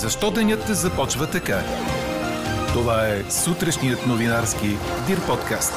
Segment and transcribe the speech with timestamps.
[0.00, 1.60] Защо денят започва така?
[2.72, 4.66] Това е сутрешният новинарски
[5.06, 5.72] Дир подкаст.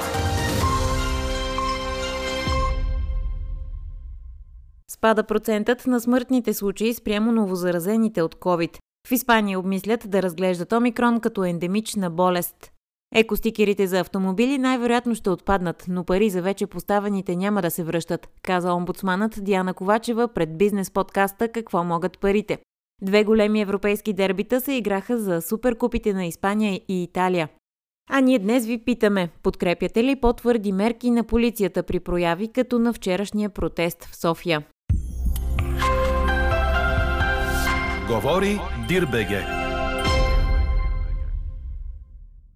[4.92, 8.78] Спада процентът на смъртните случаи спрямо новозаразените от COVID.
[9.08, 12.72] В Испания обмислят да разглеждат омикрон като ендемична болест.
[13.16, 18.28] Екостикерите за автомобили най-вероятно ще отпаднат, но пари за вече поставените няма да се връщат,
[18.44, 22.58] каза омбудсманът Диана Ковачева пред бизнес подкаста Какво могат парите.
[23.02, 27.50] Две големи европейски дербита се играха за суперкупите на Испания и Италия.
[28.10, 32.94] А ние днес ви питаме, подкрепяте ли по-твърди мерки на полицията при прояви като на
[32.94, 34.64] вчерашния протест в София?
[38.08, 39.42] Говори Дирбеге.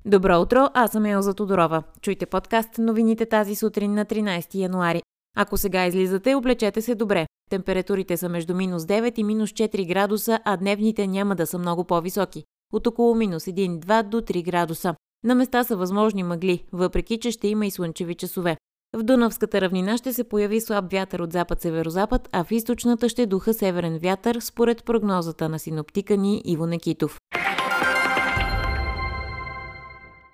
[0.05, 1.83] Добро утро, аз съм Елза Тодорова.
[2.01, 5.01] Чуйте подкаст новините тази сутрин на 13 януари.
[5.37, 7.25] Ако сега излизате, облечете се добре.
[7.49, 11.83] Температурите са между минус 9 и минус 4 градуса, а дневните няма да са много
[11.83, 12.43] по-високи.
[12.73, 14.95] От около минус 1-2 до 3 градуса.
[15.23, 18.57] На места са възможни мъгли, въпреки че ще има и слънчеви часове.
[18.95, 23.53] В Дунавската равнина ще се появи слаб вятър от запад-северозапад, а в източната ще духа
[23.53, 27.19] северен вятър, според прогнозата на синоптика ни Иво Некитов.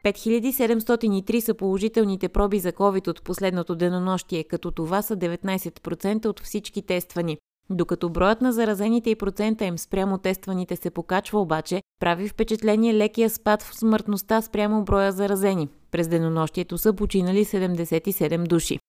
[0.05, 6.81] 5703 са положителните проби за COVID от последното денонощие, като това са 19% от всички
[6.81, 7.37] тествани.
[7.69, 13.29] Докато броят на заразените и процента им спрямо тестваните се покачва обаче, прави впечатление лекия
[13.29, 15.69] спад в смъртността спрямо броя заразени.
[15.91, 18.79] През денонощието са починали 77 души.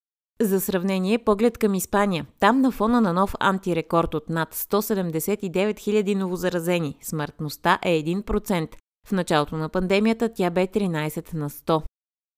[0.40, 2.26] За сравнение, поглед към Испания.
[2.40, 8.68] Там на фона на нов антирекорд от над 179 000 новозаразени, смъртността е 1%.
[9.06, 11.82] В началото на пандемията тя бе 13 на 100.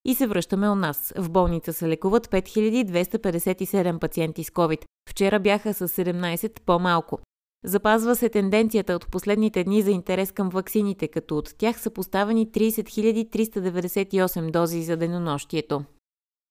[0.05, 1.13] И се връщаме у нас.
[1.17, 4.85] В болница се лекуват 5257 пациенти с COVID.
[5.09, 7.19] Вчера бяха с 17 по-малко.
[7.65, 12.47] Запазва се тенденцията от последните дни за интерес към ваксините, като от тях са поставени
[12.47, 15.83] 30 398 дози за денонощието.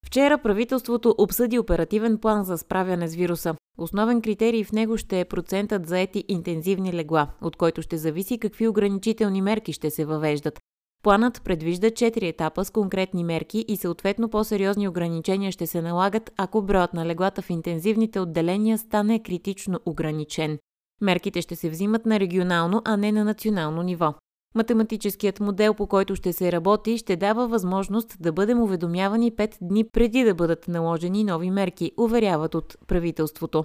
[0.06, 3.54] Вчера правителството обсъди оперативен план за справяне с вируса.
[3.78, 8.68] Основен критерий в него ще е процентът заети интензивни легла, от който ще зависи какви
[8.68, 10.60] ограничителни мерки ще се въвеждат.
[11.02, 16.62] Планът предвижда 4 етапа с конкретни мерки и съответно по-сериозни ограничения ще се налагат, ако
[16.62, 20.58] броят на леглата в интензивните отделения стане критично ограничен.
[21.00, 24.14] Мерките ще се взимат на регионално, а не на национално ниво.
[24.54, 29.84] Математическият модел, по който ще се работи, ще дава възможност да бъдем уведомявани 5 дни
[29.84, 33.64] преди да бъдат наложени нови мерки, уверяват от правителството.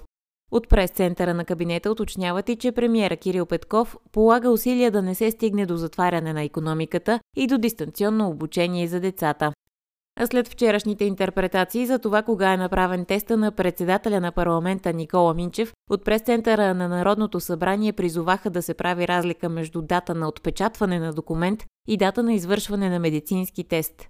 [0.51, 5.31] От прес-центъра на кабинета уточняват и, че премиера Кирил Петков полага усилия да не се
[5.31, 9.52] стигне до затваряне на економиката и до дистанционно обучение за децата.
[10.15, 15.33] А след вчерашните интерпретации за това кога е направен теста на председателя на парламента Никола
[15.33, 20.99] Минчев, от прес-центъра на Народното събрание призоваха да се прави разлика между дата на отпечатване
[20.99, 24.07] на документ и дата на извършване на медицински тест.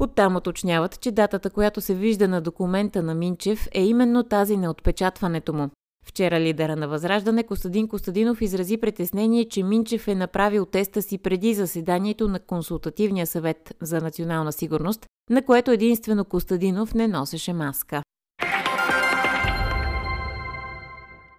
[0.00, 4.70] Оттам уточняват, че датата, която се вижда на документа на Минчев, е именно тази на
[4.70, 5.70] отпечатването му.
[6.04, 11.54] Вчера лидера на Възраждане Костадин Костадинов изрази притеснение, че Минчев е направил теста си преди
[11.54, 18.02] заседанието на Консултативния съвет за национална сигурност, на което единствено Костадинов не носеше маска.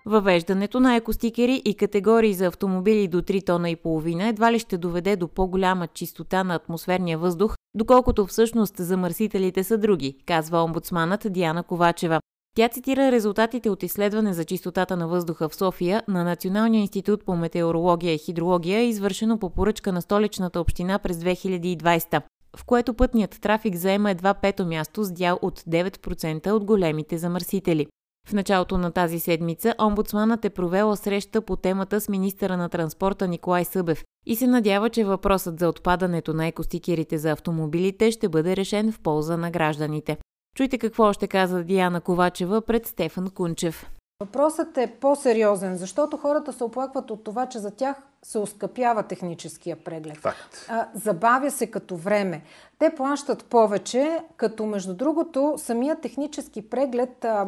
[0.07, 4.77] Въвеждането на екостикери и категории за автомобили до 3 тона и половина едва ли ще
[4.77, 11.63] доведе до по-голяма чистота на атмосферния въздух, доколкото всъщност замърсителите са други, казва омбудсманът Диана
[11.63, 12.19] Ковачева.
[12.55, 17.35] Тя цитира резултатите от изследване за чистотата на въздуха в София на Националния институт по
[17.35, 22.21] метеорология и хидрология, извършено по поръчка на столичната община през 2020
[22.57, 27.87] в което пътният трафик заема едва пето място с дял от 9% от големите замърсители.
[28.27, 33.27] В началото на тази седмица омбудсманът е провела среща по темата с министъра на транспорта
[33.27, 38.55] Николай Събев и се надява, че въпросът за отпадането на екостикерите за автомобилите ще бъде
[38.55, 40.17] решен в полза на гражданите.
[40.55, 43.85] Чуйте какво още каза Диана Ковачева пред Стефан Кунчев.
[44.19, 49.75] Въпросът е по-сериозен, защото хората се оплакват от това, че за тях се оскъпява техническия
[49.75, 50.17] преглед.
[50.17, 50.67] Факт.
[50.69, 52.41] А, забавя се като време.
[52.79, 57.47] Те плащат повече, като между другото самия технически преглед, а,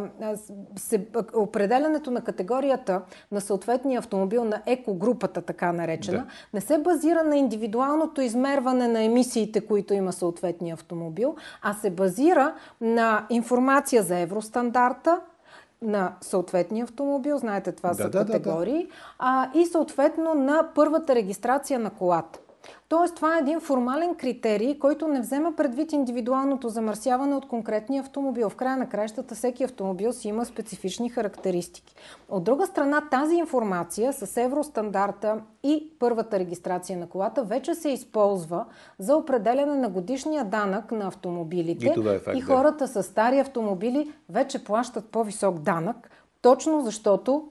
[0.76, 6.28] се, определенето на категорията на съответния автомобил на екогрупата, така наречена, да.
[6.54, 12.56] не се базира на индивидуалното измерване на емисиите, които има съответния автомобил, а се базира
[12.82, 15.22] на информация за евростандарта,
[15.82, 18.94] на съответния автомобил, знаете това да, са да, категории, да, да.
[19.20, 22.40] А, и съответно на първата регистрация на колата.
[22.90, 28.50] Тоест, това е един формален критерий, който не взема предвид индивидуалното замърсяване от конкретния автомобил.
[28.50, 31.96] В края на краищата всеки автомобил си има специфични характеристики.
[32.30, 38.66] От друга страна, тази информация с евростандарта и първата регистрация на колата вече се използва
[39.00, 41.86] за определяне на годишния данък на автомобилите.
[41.86, 42.88] И, е факт, и хората да.
[42.88, 46.10] с стари автомобили вече плащат по-висок данък,
[46.42, 47.48] точно защото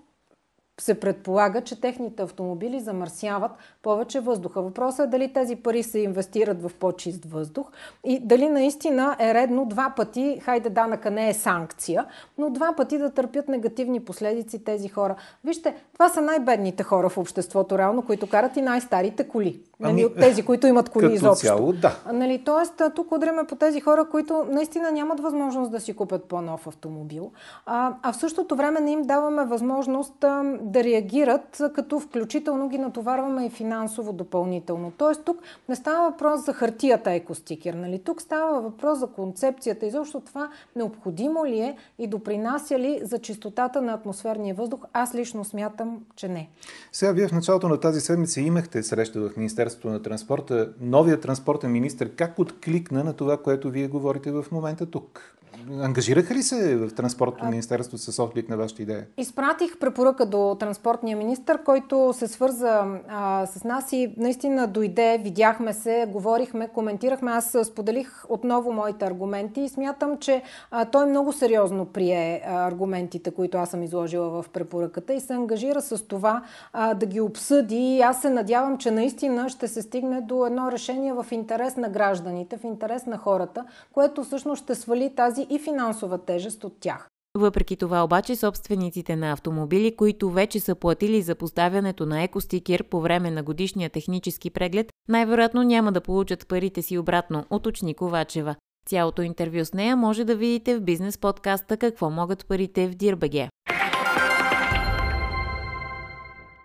[0.81, 3.51] се предполага, че техните автомобили замърсяват
[3.83, 4.63] повече въздуха.
[4.63, 7.71] Въпросът е дали тези пари се инвестират в по-чист въздух
[8.05, 12.07] и дали наистина е редно два пъти, хайде данъка не е санкция,
[12.39, 15.17] но два пъти да търпят негативни последици тези хора.
[15.45, 19.61] Вижте, това са най-бедните хора в обществото, реално, които карат и най-старите коли.
[19.81, 21.47] Нали, ами, от тези, които имат коли като изобщо.
[21.47, 21.99] Цяло, да.
[22.13, 26.67] Нали, тоест, тук удреме по тези хора, които наистина нямат възможност да си купят по-нов
[26.67, 27.31] автомобил.
[27.67, 32.79] А, а в същото време не им даваме възможност а, да реагират, като включително ги
[32.79, 34.93] натоварваме и финансово допълнително.
[34.99, 35.39] Тоест, тук
[35.69, 37.75] не става въпрос за хартията екостикер.
[37.75, 37.99] Нали?
[37.99, 39.87] Тук става въпрос за концепцията.
[39.87, 44.81] Изобщо това необходимо ли е и допринася ли за чистотата на атмосферния въздух?
[44.93, 46.49] Аз лично смятам, че не.
[46.93, 51.21] Сега, вие в началото на тази седмица имахте среща в Министерството Министерството на транспорта, новият
[51.21, 55.37] транспортен министр как откликна на това, което вие говорите в момента тук?
[55.81, 59.07] Ангажираха ли се в Транспортното министерство с отклик на вашата идея?
[59.17, 65.73] Изпратих препоръка до транспортния министр, който се свърза а, с нас и наистина дойде, видяхме
[65.73, 67.31] се, говорихме, коментирахме.
[67.31, 73.31] Аз споделих отново моите аргументи и смятам, че а, той много сериозно прие а, аргументите,
[73.31, 76.43] които аз съм изложила в препоръката и се ангажира с това
[76.73, 77.77] а, да ги обсъди.
[77.77, 81.89] И аз се надявам, че наистина ще се стигне до едно решение в интерес на
[81.89, 87.09] гражданите, в интерес на хората, което всъщност ще свали тази и финансова тежест от тях.
[87.39, 93.01] Въпреки това обаче собствениците на автомобили, които вече са платили за поставянето на екостикер по
[93.01, 98.55] време на годишния технически преглед, най-вероятно няма да получат парите си обратно, уточни Ковачева.
[98.89, 103.49] Цялото интервю с нея може да видите в бизнес подкаста Какво могат парите в Дирбеге.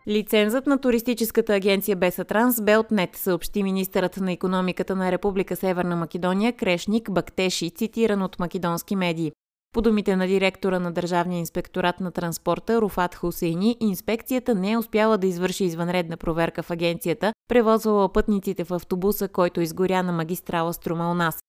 [0.08, 5.96] Лицензът на туристическата агенция Беса Транс бе отнет, съобщи министърът на економиката на Република Северна
[5.96, 9.32] Македония Крешник Бактеши, цитиран от македонски медии.
[9.74, 15.18] По думите на директора на Държавния инспекторат на транспорта Руфат Хусейни, инспекцията не е успяла
[15.18, 21.12] да извърши извънредна проверка в агенцията, превозвала пътниците в автобуса, който изгоря на магистрала Струма
[21.12, 21.41] у нас.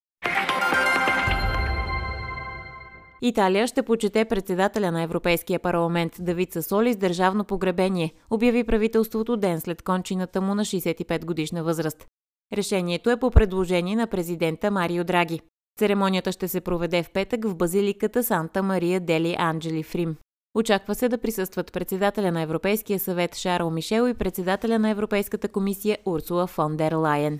[3.25, 9.61] Италия ще почете председателя на Европейския парламент Давид Сасоли с държавно погребение, обяви правителството ден
[9.61, 12.05] след кончината му на 65 годишна възраст.
[12.53, 15.41] Решението е по предложение на президента Марио Драги.
[15.79, 20.15] Церемонията ще се проведе в петък в базиликата Санта Мария Дели Анджели в Рим.
[20.55, 25.97] Очаква се да присъстват председателя на Европейския съвет Шарл Мишел и председателя на Европейската комисия
[26.05, 27.39] Урсула фон дер Лайен.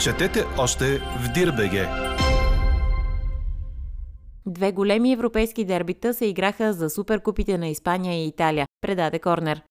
[0.00, 2.05] Четете още в Дирбеге!
[4.48, 9.62] Две големи европейски дербита се играха за суперкупите на Испания и Италия, предаде Корнер.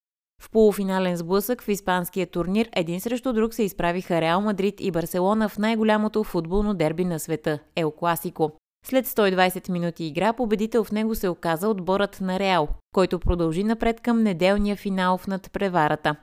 [0.42, 5.48] В полуфинален сблъсък в испанския турнир един срещу друг се изправиха Реал Мадрид и Барселона
[5.48, 8.52] в най-голямото футболно дерби на света– Ел Класико.
[8.86, 14.00] След 120 минути игра, победител в него се оказа отборът на Реал, който продължи напред
[14.00, 16.16] към неделния финал в надпреварата.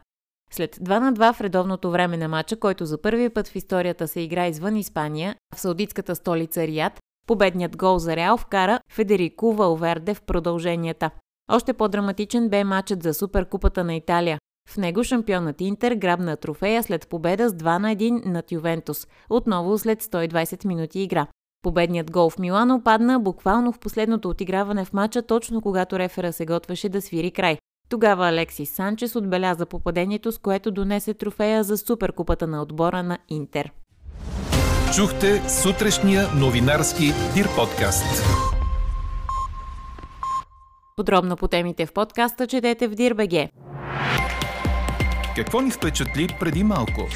[0.51, 4.07] След 2 на 2 в редовното време на матча, който за първи път в историята
[4.07, 10.13] се игра извън Испания, в саудитската столица Рият, Победният гол за Реал вкара Федерико Валверде
[10.13, 11.09] в продълженията.
[11.51, 14.39] Още по-драматичен бе матчът за Суперкупата на Италия.
[14.69, 19.77] В него шампионът Интер грабна трофея след победа с 2 на 1 над Ювентус, отново
[19.77, 21.27] след 120 минути игра.
[21.61, 26.45] Победният гол в Милано падна буквално в последното отиграване в матча, точно когато рефера се
[26.45, 27.57] готвеше да свири край.
[27.89, 33.71] Тогава Алексис Санчес отбеляза попадението, с което донесе трофея за Суперкупата на отбора на Интер.
[34.95, 38.23] Чухте сутрешния новинарски Дир подкаст.
[40.95, 43.49] Подробно по темите в подкаста четете в Дирбеге.
[45.35, 47.07] Какво ни впечатли преди малко?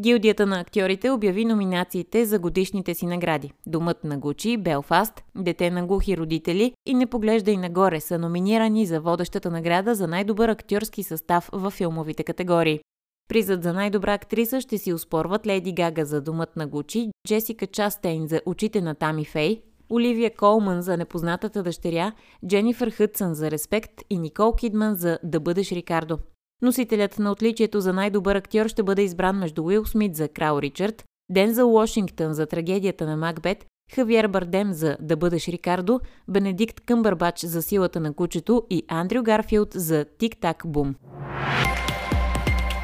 [0.00, 3.52] Гилдията на актьорите обяви номинациите за годишните си награди.
[3.66, 9.00] Думът на Гучи, Белфаст, Дете на глухи родители и Не поглеждай нагоре са номинирани за
[9.00, 12.80] водещата награда за най-добър актьорски състав в филмовите категории.
[13.28, 18.26] Призът за най-добра актриса ще си успорват Леди Гага за Думът на Гучи, Джесика Частейн
[18.26, 22.12] за Очите на Тами Фей, Оливия Колман за Непознатата дъщеря,
[22.46, 26.18] Дженифър Хътсън за Респект и Никол Кидман за Да бъдеш Рикардо.
[26.62, 31.04] Носителят на отличието за най-добър актьор ще бъде избран между Уил Смит за Крал Ричард,
[31.30, 37.62] Дензел Уошингтън за трагедията на Макбет Хавиер Бардем за Да бъдеш Рикардо, Бенедикт Къмбърбач за
[37.62, 40.94] силата на кучето и Андрю Гарфилд за Тик-так бум.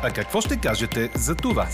[0.03, 1.67] А какво ще кажете за това?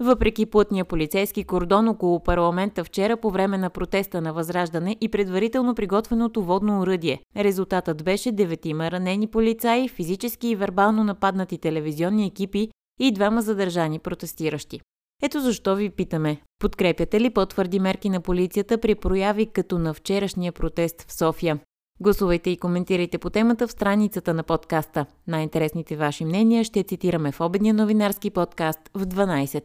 [0.00, 5.74] Въпреки плътния полицейски кордон около парламента вчера по време на протеста на Възраждане и предварително
[5.74, 12.68] приготвеното водно оръдие, резултатът беше деветима ранени полицаи, физически и вербално нападнати телевизионни екипи
[13.00, 14.80] и двама задържани протестиращи.
[15.22, 20.52] Ето защо ви питаме, подкрепяте ли по-твърди мерки на полицията при прояви като на вчерашния
[20.52, 21.58] протест в София?
[22.04, 25.06] Гласувайте и коментирайте по темата в страницата на подкаста.
[25.28, 29.62] Най-интересните ваши мнения ще цитираме в обедния новинарски подкаст в 12.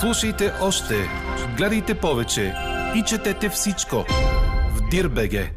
[0.00, 0.94] Слушайте още,
[1.56, 2.54] гледайте повече
[2.96, 3.96] и четете всичко
[4.76, 5.55] в Дирбеге.